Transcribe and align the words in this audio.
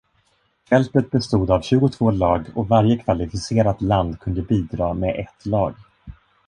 Fältet 0.69 1.11
bestod 1.11 1.49
av 1.51 1.61
tjugotvå 1.61 2.11
lag 2.11 2.45
och 2.55 2.67
varje 2.67 2.97
kvalificerat 2.97 3.81
land 3.81 4.19
kunde 4.19 4.41
bidra 4.41 4.93
med 4.93 5.19
ett 5.29 5.45
lag. 5.45 5.73